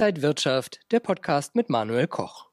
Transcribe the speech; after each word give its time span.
Inside 0.00 0.22
Wirtschaft, 0.22 0.80
der 0.92 1.00
Podcast 1.00 1.54
mit 1.54 1.68
Manuel 1.68 2.06
Koch. 2.06 2.46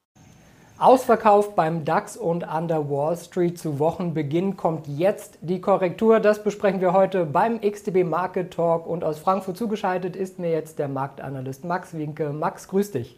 Ausverkauft 0.80 1.56
beim 1.56 1.86
DAX 1.86 2.18
und 2.18 2.44
an 2.44 2.68
der 2.68 2.90
Wall 2.90 3.16
Street 3.16 3.58
zu 3.58 3.80
Wochenbeginn 3.80 4.58
kommt 4.58 4.86
jetzt 4.90 5.38
die 5.40 5.62
Korrektur. 5.62 6.20
Das 6.20 6.44
besprechen 6.44 6.82
wir 6.82 6.92
heute 6.92 7.26
beim 7.26 7.62
XTB 7.62 8.04
Market 8.04 8.52
Talk 8.54 8.86
und 8.86 9.06
aus 9.06 9.20
Frankfurt 9.20 9.56
zugeschaltet 9.56 10.18
ist 10.18 10.40
mir 10.40 10.52
jetzt 10.52 10.78
der 10.78 10.90
Marktanalyst 10.90 11.64
Max 11.64 11.94
Winke. 11.94 12.32
Max, 12.32 12.68
grüß 12.68 12.92
dich. 12.92 13.18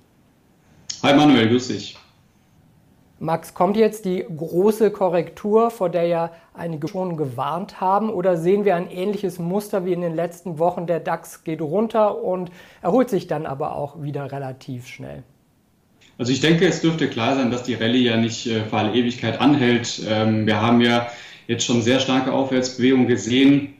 Hi 1.01 1.15
Manuel, 1.15 1.49
grüß 1.49 1.69
dich. 1.69 1.97
Max, 3.21 3.53
kommt 3.53 3.75
jetzt 3.75 4.05
die 4.05 4.23
große 4.23 4.91
Korrektur, 4.91 5.71
vor 5.71 5.89
der 5.89 6.05
ja 6.07 6.31
einige 6.53 6.87
schon 6.87 7.17
gewarnt 7.17 7.81
haben, 7.81 8.09
oder 8.09 8.37
sehen 8.37 8.63
wir 8.63 8.75
ein 8.75 8.89
ähnliches 8.89 9.39
Muster 9.39 9.85
wie 9.85 9.91
in 9.91 9.99
den 9.99 10.15
letzten 10.15 10.57
Wochen? 10.57 10.87
Der 10.87 11.01
DAX 11.01 11.43
geht 11.43 11.61
runter 11.61 12.23
und 12.23 12.49
erholt 12.81 13.09
sich 13.09 13.27
dann 13.27 13.45
aber 13.45 13.75
auch 13.75 14.01
wieder 14.01 14.31
relativ 14.31 14.87
schnell. 14.87 15.23
Also 16.17 16.31
ich 16.31 16.39
denke, 16.39 16.65
es 16.65 16.81
dürfte 16.81 17.09
klar 17.09 17.35
sein, 17.35 17.51
dass 17.51 17.63
die 17.63 17.73
Rallye 17.73 18.03
ja 18.03 18.17
nicht 18.17 18.47
äh, 18.47 18.63
für 18.63 18.77
alle 18.77 18.93
Ewigkeit 18.93 19.41
anhält. 19.41 20.01
Ähm, 20.07 20.45
wir 20.47 20.61
haben 20.61 20.79
ja 20.79 21.07
jetzt 21.47 21.65
schon 21.65 21.81
sehr 21.81 21.99
starke 21.99 22.31
Aufwärtsbewegungen 22.31 23.07
gesehen 23.07 23.73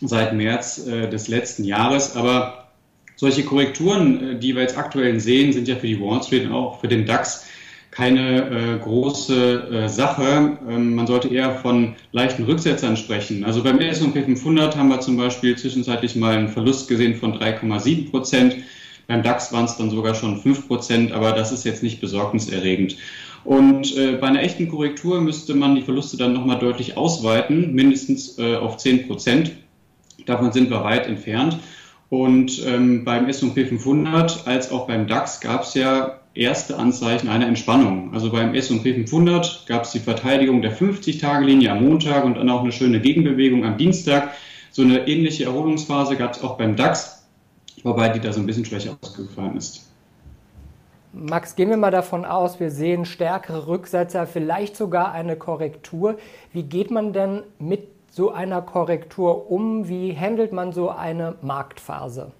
seit 0.00 0.34
März 0.34 0.86
äh, 0.86 1.08
des 1.08 1.28
letzten 1.28 1.64
Jahres, 1.64 2.16
aber 2.16 2.68
solche 3.16 3.44
Korrekturen, 3.44 4.30
äh, 4.30 4.38
die 4.38 4.54
wir 4.54 4.62
jetzt 4.62 4.78
aktuell 4.78 5.18
sehen, 5.20 5.52
sind 5.52 5.66
ja 5.66 5.76
für 5.76 5.86
die 5.86 6.00
Wall 6.00 6.22
Street 6.22 6.46
und 6.46 6.52
auch 6.52 6.80
für 6.80 6.88
den 6.88 7.06
DAX 7.06 7.46
keine 7.94 8.50
äh, 8.50 8.78
große 8.78 9.84
äh, 9.84 9.88
Sache. 9.88 10.58
Ähm, 10.68 10.94
man 10.96 11.06
sollte 11.06 11.28
eher 11.28 11.54
von 11.54 11.94
leichten 12.10 12.44
Rücksetzern 12.44 12.96
sprechen. 12.96 13.44
Also 13.44 13.62
beim 13.62 13.78
S&P 13.78 14.22
500 14.22 14.76
haben 14.76 14.88
wir 14.88 15.00
zum 15.00 15.16
Beispiel 15.16 15.56
zwischenzeitlich 15.56 16.16
mal 16.16 16.36
einen 16.36 16.48
Verlust 16.48 16.88
gesehen 16.88 17.14
von 17.14 17.38
3,7 17.38 18.10
Prozent. 18.10 18.56
Beim 19.06 19.22
DAX 19.22 19.52
waren 19.52 19.66
es 19.66 19.76
dann 19.76 19.90
sogar 19.90 20.14
schon 20.14 20.40
5 20.40 20.66
Prozent, 20.66 21.12
aber 21.12 21.32
das 21.32 21.52
ist 21.52 21.64
jetzt 21.64 21.82
nicht 21.82 22.00
besorgniserregend. 22.00 22.96
Und 23.44 23.96
äh, 23.96 24.16
bei 24.16 24.26
einer 24.26 24.42
echten 24.42 24.68
Korrektur 24.68 25.20
müsste 25.20 25.54
man 25.54 25.76
die 25.76 25.82
Verluste 25.82 26.16
dann 26.16 26.32
nochmal 26.32 26.58
deutlich 26.58 26.96
ausweiten, 26.96 27.74
mindestens 27.74 28.38
äh, 28.38 28.56
auf 28.56 28.78
10 28.78 29.06
Prozent. 29.06 29.52
Davon 30.26 30.50
sind 30.50 30.70
wir 30.70 30.82
weit 30.82 31.06
entfernt. 31.06 31.58
Und 32.08 32.64
ähm, 32.66 33.04
beim 33.04 33.28
S&P 33.28 33.66
500 33.66 34.46
als 34.46 34.72
auch 34.72 34.86
beim 34.86 35.06
DAX 35.06 35.40
gab 35.40 35.62
es 35.62 35.74
ja 35.74 36.20
erste 36.34 36.78
Anzeichen 36.78 37.28
einer 37.28 37.46
Entspannung. 37.46 38.12
Also 38.12 38.30
beim 38.30 38.54
S&P 38.54 38.94
500 38.94 39.66
gab 39.66 39.84
es 39.84 39.92
die 39.92 40.00
Verteidigung 40.00 40.62
der 40.62 40.76
50-Tage-Linie 40.76 41.70
am 41.70 41.84
Montag 41.84 42.24
und 42.24 42.36
dann 42.36 42.50
auch 42.50 42.62
eine 42.62 42.72
schöne 42.72 43.00
Gegenbewegung 43.00 43.64
am 43.64 43.78
Dienstag. 43.78 44.32
So 44.70 44.82
eine 44.82 45.06
ähnliche 45.06 45.44
Erholungsphase 45.44 46.16
gab 46.16 46.32
es 46.32 46.42
auch 46.42 46.56
beim 46.58 46.74
DAX, 46.74 47.26
wobei 47.84 48.08
die 48.08 48.20
da 48.20 48.32
so 48.32 48.40
ein 48.40 48.46
bisschen 48.46 48.64
schwächer 48.64 48.96
ausgefallen 49.00 49.56
ist. 49.56 49.88
Max, 51.12 51.54
gehen 51.54 51.70
wir 51.70 51.76
mal 51.76 51.92
davon 51.92 52.24
aus, 52.24 52.58
wir 52.58 52.72
sehen 52.72 53.04
stärkere 53.04 53.68
Rücksetzer, 53.68 54.26
vielleicht 54.26 54.76
sogar 54.76 55.12
eine 55.12 55.36
Korrektur. 55.36 56.18
Wie 56.52 56.64
geht 56.64 56.90
man 56.90 57.12
denn 57.12 57.44
mit 57.60 57.86
so 58.10 58.32
einer 58.32 58.62
Korrektur 58.62 59.48
um? 59.48 59.88
Wie 59.88 60.16
handelt 60.18 60.52
man 60.52 60.72
so 60.72 60.90
eine 60.90 61.36
Marktphase? 61.40 62.32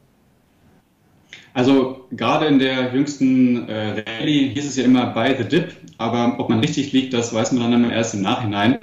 Also 1.54 2.06
gerade 2.10 2.46
in 2.46 2.58
der 2.58 2.92
jüngsten 2.92 3.68
äh, 3.68 4.02
Rallye 4.18 4.48
hieß 4.48 4.66
es 4.66 4.76
ja 4.76 4.84
immer 4.84 5.06
by 5.06 5.36
the 5.38 5.48
dip, 5.48 5.72
aber 5.98 6.34
ob 6.38 6.48
man 6.48 6.58
richtig 6.58 6.92
liegt, 6.92 7.14
das 7.14 7.32
weiß 7.32 7.52
man 7.52 7.70
dann 7.70 7.90
erst 7.90 8.14
im 8.14 8.22
Nachhinein. 8.22 8.78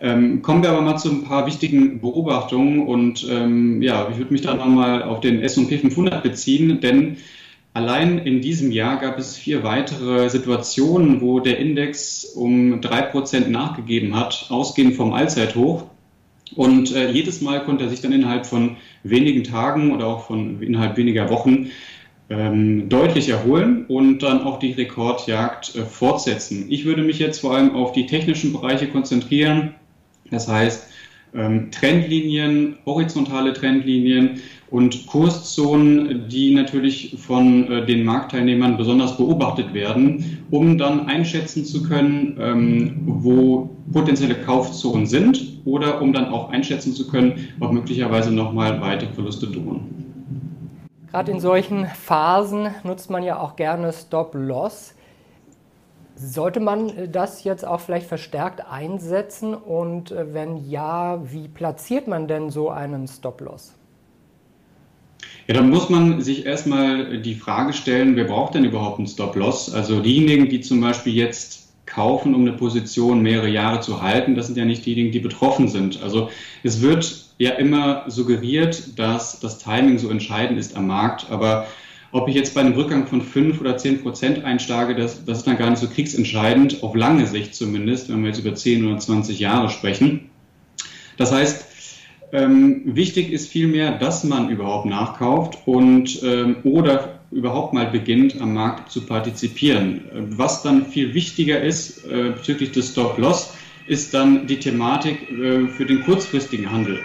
Ähm, 0.00 0.40
kommen 0.42 0.62
wir 0.62 0.70
aber 0.70 0.80
mal 0.80 0.96
zu 0.96 1.10
ein 1.10 1.24
paar 1.24 1.46
wichtigen 1.46 2.00
Beobachtungen 2.00 2.86
und 2.86 3.26
ähm, 3.28 3.82
ja, 3.82 4.08
ich 4.12 4.18
würde 4.18 4.32
mich 4.32 4.42
da 4.42 4.54
nochmal 4.54 5.02
auf 5.02 5.18
den 5.18 5.42
S&P 5.42 5.76
500 5.76 6.22
beziehen, 6.22 6.80
denn 6.80 7.16
allein 7.74 8.18
in 8.18 8.40
diesem 8.40 8.70
Jahr 8.70 9.00
gab 9.00 9.18
es 9.18 9.36
vier 9.36 9.64
weitere 9.64 10.30
Situationen, 10.30 11.20
wo 11.20 11.40
der 11.40 11.58
Index 11.58 12.24
um 12.26 12.80
drei 12.80 13.02
Prozent 13.02 13.50
nachgegeben 13.50 14.14
hat, 14.14 14.46
ausgehend 14.50 14.94
vom 14.94 15.12
Allzeithoch. 15.12 15.86
Und 16.54 16.94
äh, 16.94 17.10
jedes 17.10 17.40
Mal 17.40 17.64
konnte 17.64 17.84
er 17.84 17.90
sich 17.90 18.00
dann 18.00 18.12
innerhalb 18.12 18.46
von 18.46 18.76
wenigen 19.02 19.44
Tagen 19.44 19.92
oder 19.92 20.06
auch 20.06 20.26
von 20.26 20.62
innerhalb 20.62 20.96
weniger 20.96 21.30
Wochen 21.30 21.70
ähm, 22.30 22.88
deutlich 22.88 23.28
erholen 23.28 23.86
und 23.86 24.22
dann 24.22 24.42
auch 24.42 24.58
die 24.58 24.72
Rekordjagd 24.72 25.76
äh, 25.76 25.84
fortsetzen. 25.84 26.66
Ich 26.68 26.84
würde 26.84 27.02
mich 27.02 27.18
jetzt 27.18 27.40
vor 27.40 27.54
allem 27.54 27.74
auf 27.74 27.92
die 27.92 28.06
technischen 28.06 28.52
Bereiche 28.52 28.88
konzentrieren. 28.88 29.74
Das 30.30 30.48
heißt, 30.48 30.88
Trendlinien, 31.32 32.78
horizontale 32.86 33.52
Trendlinien 33.52 34.40
und 34.70 35.06
Kurszonen, 35.06 36.28
die 36.28 36.54
natürlich 36.54 37.16
von 37.18 37.70
äh, 37.70 37.86
den 37.86 38.04
Marktteilnehmern 38.04 38.76
besonders 38.76 39.16
beobachtet 39.16 39.72
werden, 39.72 40.44
um 40.50 40.76
dann 40.76 41.06
einschätzen 41.06 41.64
zu 41.64 41.82
können, 41.82 42.36
ähm, 42.38 43.00
wo 43.06 43.70
potenzielle 43.92 44.34
Kaufzonen 44.34 45.06
sind 45.06 45.60
oder 45.64 46.02
um 46.02 46.12
dann 46.12 46.26
auch 46.26 46.50
einschätzen 46.50 46.92
zu 46.92 47.08
können, 47.08 47.48
ob 47.60 47.72
möglicherweise 47.72 48.32
nochmal 48.32 48.80
weitere 48.80 49.12
Verluste 49.12 49.46
drohen. 49.46 49.98
Gerade 51.10 51.32
in 51.32 51.40
solchen 51.40 51.86
Phasen 51.86 52.68
nutzt 52.84 53.08
man 53.08 53.22
ja 53.22 53.38
auch 53.38 53.56
gerne 53.56 53.92
Stop-Loss. 53.92 54.94
Sollte 56.20 56.58
man 56.60 56.90
äh, 56.90 57.08
das 57.08 57.44
jetzt 57.44 57.64
auch 57.64 57.80
vielleicht 57.80 58.06
verstärkt 58.06 58.66
einsetzen 58.68 59.54
und 59.54 60.10
äh, 60.10 60.34
wenn 60.34 60.68
ja, 60.68 61.20
wie 61.32 61.48
platziert 61.48 62.08
man 62.08 62.26
denn 62.26 62.50
so 62.50 62.70
einen 62.70 63.06
Stop-Loss? 63.06 63.74
Ja, 65.46 65.54
dann 65.54 65.70
muss 65.70 65.88
man 65.88 66.20
sich 66.20 66.44
erstmal 66.44 67.22
die 67.22 67.34
Frage 67.34 67.72
stellen, 67.72 68.16
wer 68.16 68.24
braucht 68.24 68.54
denn 68.54 68.64
überhaupt 68.64 68.98
einen 68.98 69.06
Stop-Loss? 69.06 69.72
Also 69.72 70.00
diejenigen, 70.00 70.48
die 70.48 70.60
zum 70.60 70.80
Beispiel 70.80 71.14
jetzt 71.14 71.68
kaufen, 71.86 72.34
um 72.34 72.42
eine 72.42 72.52
Position 72.52 73.22
mehrere 73.22 73.48
Jahre 73.48 73.80
zu 73.80 74.02
halten, 74.02 74.34
das 74.34 74.46
sind 74.46 74.58
ja 74.58 74.64
nicht 74.64 74.84
diejenigen, 74.84 75.10
die 75.10 75.20
betroffen 75.20 75.68
sind. 75.68 76.02
Also 76.02 76.30
es 76.62 76.82
wird 76.82 77.26
ja 77.38 77.52
immer 77.52 78.04
suggeriert, 78.08 78.98
dass 78.98 79.40
das 79.40 79.58
Timing 79.58 79.98
so 79.98 80.10
entscheidend 80.10 80.58
ist 80.58 80.76
am 80.76 80.86
Markt, 80.86 81.30
aber 81.30 81.66
ob 82.10 82.28
ich 82.28 82.34
jetzt 82.34 82.54
bei 82.54 82.60
einem 82.60 82.74
Rückgang 82.74 83.06
von 83.06 83.20
5 83.20 83.60
oder 83.60 83.76
10 83.76 84.02
Prozent 84.02 84.44
einsteige, 84.44 84.94
das, 84.94 85.24
das 85.24 85.38
ist 85.38 85.46
dann 85.46 85.58
gar 85.58 85.70
nicht 85.70 85.80
so 85.80 85.88
kriegsentscheidend, 85.88 86.82
auf 86.82 86.94
lange 86.94 87.26
Sicht 87.26 87.54
zumindest, 87.54 88.08
wenn 88.08 88.22
wir 88.22 88.28
jetzt 88.28 88.38
über 88.38 88.54
10 88.54 88.86
oder 88.86 88.98
20 88.98 89.38
Jahre 89.38 89.68
sprechen. 89.68 90.30
Das 91.16 91.32
heißt, 91.32 91.66
ähm, 92.32 92.82
wichtig 92.84 93.32
ist 93.32 93.48
vielmehr, 93.48 93.92
dass 93.92 94.24
man 94.24 94.50
überhaupt 94.50 94.86
nachkauft 94.86 95.58
und 95.66 96.22
ähm, 96.22 96.56
oder 96.64 97.20
überhaupt 97.30 97.74
mal 97.74 97.86
beginnt, 97.86 98.40
am 98.40 98.54
Markt 98.54 98.90
zu 98.90 99.02
partizipieren. 99.02 100.02
Was 100.12 100.62
dann 100.62 100.86
viel 100.86 101.14
wichtiger 101.14 101.60
ist 101.60 102.06
äh, 102.06 102.30
bezüglich 102.30 102.72
des 102.72 102.92
Stop-Loss, 102.92 103.54
ist 103.86 104.12
dann 104.14 104.46
die 104.46 104.58
Thematik 104.58 105.30
äh, 105.30 105.66
für 105.68 105.86
den 105.86 106.02
kurzfristigen 106.02 106.70
Handel. 106.70 107.00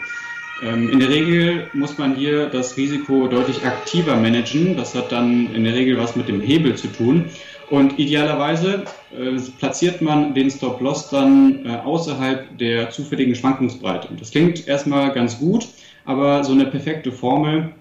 Ähm, 0.63 0.90
in 0.90 1.00
der 1.00 1.09
Regel 1.09 1.68
muss 1.74 1.97
man 1.97 2.16
hier 2.16 2.47
das 2.47 2.78
Risiko 2.78 3.28
deutlich 3.28 3.66
aktiver 3.66 4.16
managen. 4.16 4.78
Das 4.78 4.96
hat 4.96 5.12
dann 5.12 5.53
in 5.53 5.63
der 5.63 5.74
Regel 5.74 5.97
was 5.97 6.16
mit 6.16 6.28
dem 6.28 6.41
Hebel 6.41 6.75
zu 6.75 6.88
tun. 6.88 7.25
Und 7.69 7.97
idealerweise 7.97 8.84
äh, 9.12 9.40
platziert 9.57 10.02
man 10.02 10.34
den 10.34 10.50
Stop-Loss 10.50 11.09
dann 11.09 11.66
äh, 11.66 11.69
außerhalb 11.78 12.57
der 12.57 12.90
zufälligen 12.91 13.35
Schwankungsbreite. 13.35 14.07
Und 14.09 14.22
das 14.22 14.31
klingt 14.31 14.68
erstmal 14.68 15.12
ganz 15.12 15.40
gut, 15.40 15.68
aber 16.06 16.44
so 16.44 16.53
eine 16.53 16.66
perfekte 16.66 17.12
Formel, 17.12 17.72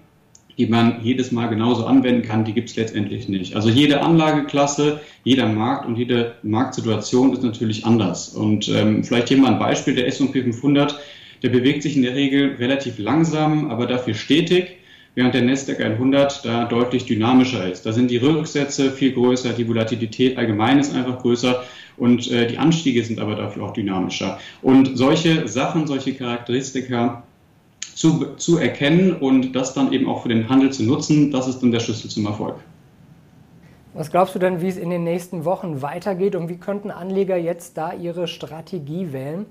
die 0.57 0.67
man 0.67 1.03
jedes 1.03 1.31
Mal 1.31 1.47
genauso 1.47 1.85
anwenden 1.85 2.21
kann, 2.21 2.45
die 2.45 2.53
gibt 2.53 2.69
es 2.69 2.75
letztendlich 2.75 3.27
nicht. 3.27 3.55
Also 3.55 3.69
jede 3.69 4.01
Anlageklasse, 4.01 4.99
jeder 5.23 5.47
Markt 5.47 5.87
und 5.87 5.95
jede 5.95 6.35
Marktsituation 6.43 7.33
ist 7.33 7.43
natürlich 7.43 7.85
anders. 7.85 8.29
Und 8.29 8.69
ähm, 8.69 9.03
vielleicht 9.03 9.29
hier 9.29 9.37
mal 9.37 9.53
ein 9.53 9.59
Beispiel, 9.59 9.95
der 9.95 10.07
S&P 10.07 10.43
500 10.43 10.99
der 11.43 11.49
bewegt 11.49 11.83
sich 11.83 11.95
in 11.95 12.01
der 12.01 12.15
Regel 12.15 12.55
relativ 12.55 12.97
langsam, 12.97 13.69
aber 13.69 13.85
dafür 13.85 14.13
stetig, 14.13 14.77
während 15.15 15.35
der 15.35 15.43
Nasdaq 15.43 15.79
100 15.79 16.45
da 16.45 16.65
deutlich 16.65 17.05
dynamischer 17.05 17.69
ist. 17.69 17.85
Da 17.85 17.91
sind 17.91 18.09
die 18.09 18.17
Rücksätze 18.17 18.91
viel 18.91 19.11
größer, 19.11 19.53
die 19.53 19.67
Volatilität 19.67 20.37
allgemein 20.37 20.79
ist 20.79 20.95
einfach 20.95 21.19
größer 21.19 21.63
und 21.97 22.31
äh, 22.31 22.47
die 22.47 22.57
Anstiege 22.57 23.03
sind 23.03 23.19
aber 23.19 23.35
dafür 23.35 23.63
auch 23.63 23.73
dynamischer. 23.73 24.39
Und 24.61 24.97
solche 24.97 25.47
Sachen, 25.47 25.85
solche 25.85 26.15
Charakteristika 26.15 27.23
zu, 27.93 28.35
zu 28.37 28.57
erkennen 28.57 29.13
und 29.13 29.53
das 29.53 29.73
dann 29.73 29.93
eben 29.93 30.07
auch 30.07 30.23
für 30.23 30.29
den 30.29 30.49
Handel 30.49 30.71
zu 30.71 30.83
nutzen, 30.83 31.29
das 31.29 31.47
ist 31.47 31.59
dann 31.59 31.71
der 31.71 31.79
Schlüssel 31.79 32.09
zum 32.09 32.25
Erfolg. 32.25 32.55
Was 33.93 34.09
glaubst 34.09 34.33
du 34.33 34.39
denn, 34.39 34.59
wie 34.61 34.67
es 34.69 34.77
in 34.77 34.89
den 34.89 35.03
nächsten 35.03 35.45
Wochen 35.45 35.83
weitergeht 35.83 36.35
und 36.35 36.49
wie 36.49 36.57
könnten 36.57 36.89
Anleger 36.89 37.37
jetzt 37.37 37.77
da 37.77 37.93
ihre 37.93 38.27
Strategie 38.27 39.13
wählen? 39.13 39.45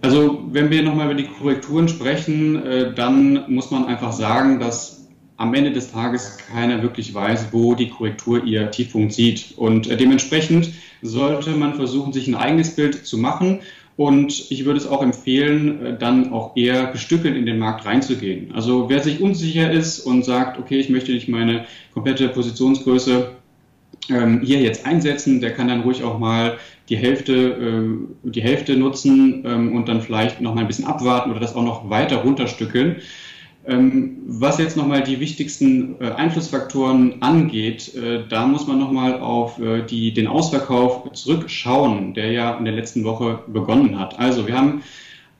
Also 0.00 0.44
wenn 0.52 0.70
wir 0.70 0.82
nochmal 0.82 1.06
über 1.06 1.14
die 1.14 1.26
Korrekturen 1.28 1.88
sprechen, 1.88 2.64
äh, 2.64 2.94
dann 2.94 3.44
muss 3.48 3.70
man 3.70 3.86
einfach 3.86 4.12
sagen, 4.12 4.60
dass 4.60 5.08
am 5.36 5.54
Ende 5.54 5.72
des 5.72 5.92
Tages 5.92 6.36
keiner 6.36 6.82
wirklich 6.82 7.14
weiß, 7.14 7.48
wo 7.52 7.74
die 7.74 7.90
Korrektur 7.90 8.44
ihr 8.44 8.70
Tiefpunkt 8.70 9.12
sieht. 9.12 9.54
Und 9.56 9.88
äh, 9.88 9.96
dementsprechend 9.96 10.70
sollte 11.02 11.50
man 11.50 11.74
versuchen, 11.74 12.12
sich 12.12 12.28
ein 12.28 12.34
eigenes 12.34 12.74
Bild 12.74 13.06
zu 13.06 13.18
machen 13.18 13.60
Und 13.98 14.52
ich 14.52 14.64
würde 14.64 14.78
es 14.78 14.86
auch 14.86 15.02
empfehlen, 15.02 15.84
äh, 15.84 15.98
dann 15.98 16.32
auch 16.32 16.56
eher 16.56 16.86
gestückelt 16.92 17.36
in 17.36 17.46
den 17.46 17.58
Markt 17.58 17.84
reinzugehen. 17.84 18.52
Also 18.54 18.88
wer 18.88 19.02
sich 19.02 19.20
unsicher 19.20 19.72
ist 19.72 19.98
und 19.98 20.24
sagt, 20.24 20.56
okay, 20.56 20.78
ich 20.78 20.88
möchte 20.88 21.10
nicht 21.10 21.28
meine 21.28 21.66
komplette 21.92 22.28
Positionsgröße 22.28 23.32
ähm, 24.10 24.40
hier 24.42 24.60
jetzt 24.60 24.86
einsetzen, 24.86 25.40
der 25.40 25.52
kann 25.52 25.68
dann 25.68 25.82
ruhig 25.82 26.02
auch 26.02 26.18
mal 26.18 26.58
die 26.88 26.96
Hälfte, 26.96 27.34
äh, 27.34 28.30
die 28.30 28.42
Hälfte 28.42 28.76
nutzen 28.76 29.44
ähm, 29.46 29.76
und 29.76 29.88
dann 29.88 30.00
vielleicht 30.00 30.40
noch 30.40 30.54
mal 30.54 30.62
ein 30.62 30.66
bisschen 30.66 30.86
abwarten 30.86 31.30
oder 31.30 31.40
das 31.40 31.54
auch 31.54 31.64
noch 31.64 31.90
weiter 31.90 32.18
runterstückeln. 32.18 32.96
Ähm, 33.68 34.16
was 34.26 34.58
jetzt 34.58 34.78
nochmal 34.78 35.02
die 35.02 35.20
wichtigsten 35.20 35.96
äh, 36.00 36.12
Einflussfaktoren 36.12 37.20
angeht, 37.20 37.94
äh, 37.94 38.26
da 38.26 38.46
muss 38.46 38.66
man 38.66 38.78
nochmal 38.78 39.20
auf 39.20 39.58
äh, 39.58 39.82
die, 39.82 40.14
den 40.14 40.26
Ausverkauf 40.26 41.12
zurückschauen, 41.12 42.14
der 42.14 42.32
ja 42.32 42.56
in 42.56 42.64
der 42.64 42.72
letzten 42.72 43.04
Woche 43.04 43.40
begonnen 43.46 43.98
hat. 43.98 44.18
Also 44.18 44.46
wir 44.46 44.56
haben 44.56 44.82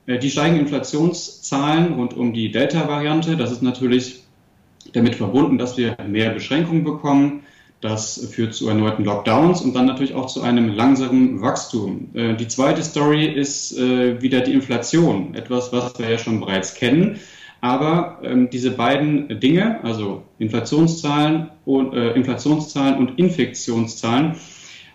die 0.07 0.31
steigenden 0.31 0.63
Inflationszahlen 0.63 1.93
rund 1.93 2.15
um 2.17 2.33
die 2.33 2.51
Delta-Variante. 2.51 3.37
Das 3.37 3.51
ist 3.51 3.61
natürlich 3.61 4.23
damit 4.93 5.13
verbunden, 5.13 5.59
dass 5.59 5.77
wir 5.77 5.95
mehr 6.07 6.31
Beschränkungen 6.31 6.83
bekommen. 6.83 7.43
Das 7.81 8.29
führt 8.31 8.53
zu 8.53 8.67
erneuten 8.67 9.05
Lockdowns 9.05 9.61
und 9.61 9.73
dann 9.73 9.85
natürlich 9.85 10.13
auch 10.13 10.27
zu 10.27 10.41
einem 10.41 10.69
langsamen 10.75 11.41
Wachstum. 11.41 12.09
Die 12.13 12.47
zweite 12.49 12.83
Story 12.83 13.25
ist 13.25 13.73
wieder 13.77 14.41
die 14.41 14.51
Inflation, 14.51 15.33
etwas, 15.33 15.71
was 15.71 15.97
wir 15.97 16.09
ja 16.09 16.17
schon 16.17 16.41
bereits 16.41 16.75
kennen. 16.75 17.21
Aber 17.61 18.19
ähm, 18.23 18.49
diese 18.49 18.71
beiden 18.71 19.39
Dinge, 19.39 19.83
also 19.83 20.23
Inflationszahlen 20.39 21.49
und, 21.65 21.93
äh, 21.93 22.13
Inflationszahlen 22.13 22.97
und 22.97 23.19
Infektionszahlen, 23.19 24.35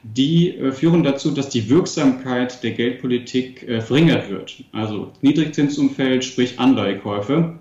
die 0.02 0.56
äh, 0.56 0.72
führen 0.72 1.02
dazu, 1.02 1.31
dass 1.31 1.50
die 1.50 1.69
Wirksamkeit 1.69 2.62
der 2.62 2.72
Geldpolitik 2.72 3.69
äh, 3.69 3.81
verringert 3.81 4.31
wird. 4.31 4.64
Also 4.72 5.12
Niedrigzinsumfeld, 5.20 6.25
sprich 6.25 6.58
Anleihekäufe. 6.58 7.58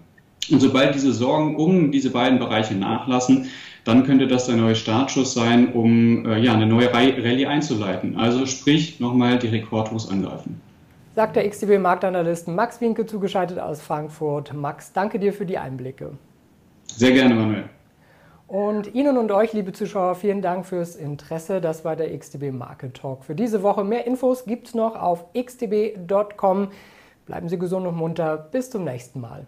Und 0.52 0.60
sobald 0.60 0.96
diese 0.96 1.14
Sorgen 1.14 1.56
um 1.56 1.92
diese 1.92 2.10
beiden 2.10 2.40
Bereiche 2.40 2.76
nachlassen, 2.76 3.50
dann 3.84 4.06
könnte 4.06 4.28
das 4.28 4.46
der 4.46 4.56
neue 4.56 4.76
Startschuss 4.76 5.34
sein, 5.34 5.74
um 5.74 6.26
äh, 6.26 6.40
ja, 6.40 6.54
eine 6.54 6.66
neue 6.66 6.94
Rallye 6.94 7.46
einzuleiten. 7.46 8.18
Also 8.18 8.46
sprich 8.46 9.00
nochmal 9.00 9.40
die 9.40 9.48
Rekordhochs 9.48 10.08
angreifen 10.08 10.62
sagt 11.16 11.36
der 11.36 11.48
XTB-Marktanalyst 11.48 12.48
Max 12.48 12.82
Winke 12.82 13.06
zugeschaltet 13.06 13.60
aus 13.60 13.82
Frankfurt. 13.82 14.54
Max, 14.54 14.94
danke 14.94 15.20
dir 15.20 15.34
für 15.34 15.46
die 15.46 15.58
Einblicke. 15.58 16.14
Sehr 16.88 17.12
gerne, 17.12 17.36
Manuel. 17.36 17.70
Und 18.48 18.94
Ihnen 18.94 19.18
und 19.18 19.32
euch, 19.32 19.54
liebe 19.54 19.72
Zuschauer, 19.72 20.16
vielen 20.16 20.42
Dank 20.42 20.66
fürs 20.66 20.96
Interesse. 20.96 21.62
Das 21.62 21.86
war 21.86 21.96
der 21.96 22.16
XTB 22.18 22.52
Market 22.52 22.96
Talk 22.96 23.24
für 23.24 23.36
diese 23.36 23.64
Woche. 23.64 23.84
Mehr 23.84 24.06
Infos 24.06 24.46
gibt 24.46 24.68
es 24.68 24.74
noch 24.74 24.96
auf 24.96 25.26
xtb.com. 25.34 26.68
Bleiben 27.26 27.50
Sie 27.50 27.58
gesund 27.58 27.88
und 27.88 27.96
munter. 27.96 28.38
Bis 28.52 28.70
zum 28.70 28.84
nächsten 28.84 29.22
Mal. 29.22 29.48